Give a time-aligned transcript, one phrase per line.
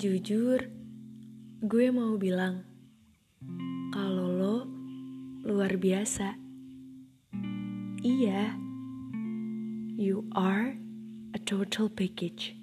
[0.00, 0.64] Jujur,
[1.60, 2.64] gue mau bilang
[3.92, 4.64] kalau lo
[5.44, 6.40] luar biasa.
[8.00, 8.56] Iya,
[10.00, 10.72] you are
[11.36, 12.56] a total package.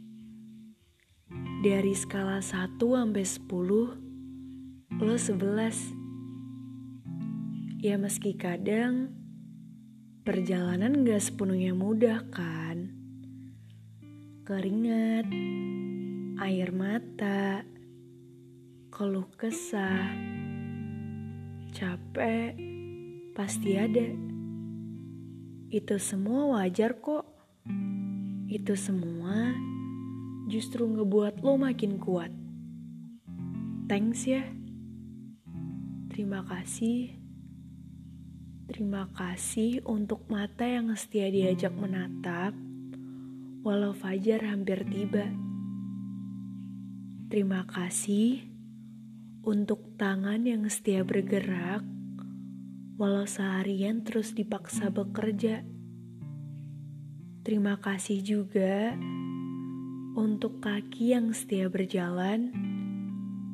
[1.61, 5.93] Dari skala 1 sampai 10, lo 11.
[7.85, 9.13] Ya meski kadang
[10.25, 12.97] perjalanan gak sepenuhnya mudah kan.
[14.41, 15.29] Keringat,
[16.47, 17.59] air mata,
[18.87, 20.15] keluh kesah,
[21.75, 22.55] capek,
[23.35, 24.07] pasti ada.
[25.67, 27.27] Itu semua wajar kok.
[28.47, 29.51] Itu semua
[30.47, 32.31] justru ngebuat lo makin kuat.
[33.91, 34.47] Thanks ya.
[36.07, 37.11] Terima kasih.
[38.71, 42.55] Terima kasih untuk mata yang setia diajak menatap,
[43.67, 45.46] walau fajar hampir tiba.
[47.27, 48.39] Terima kasih
[49.43, 51.83] untuk tangan yang setia bergerak,
[52.95, 55.67] walau seharian terus dipaksa bekerja.
[57.43, 58.95] Terima kasih juga
[60.15, 62.55] untuk kaki yang setia berjalan,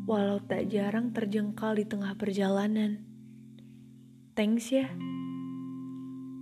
[0.05, 3.01] walau tak jarang terjengkal di tengah perjalanan.
[4.37, 4.85] Thanks ya.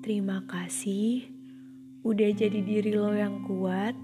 [0.04, 1.32] Terima kasih
[2.04, 3.96] udah jadi diri lo yang kuat,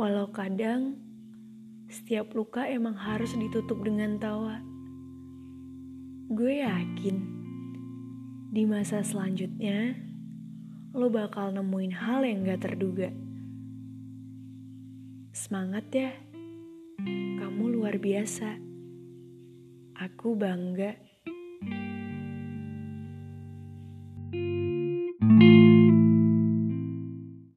[0.00, 1.03] walau kadang
[1.88, 4.60] setiap luka emang harus ditutup dengan tawa.
[6.32, 7.16] Gue yakin
[8.54, 9.98] di masa selanjutnya
[10.94, 13.10] lo bakal nemuin hal yang gak terduga.
[15.34, 16.14] Semangat ya,
[17.42, 18.54] kamu luar biasa.
[19.98, 21.13] Aku bangga.